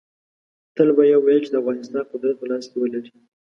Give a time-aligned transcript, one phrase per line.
[0.75, 3.11] تل به یې ویل چې د افغانستان قدرت په لاس کې ولري.